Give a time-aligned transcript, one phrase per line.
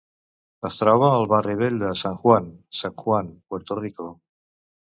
[0.69, 2.49] Es troba al barri vell de San Juan,
[2.81, 4.13] San Juan, Puerto Rico.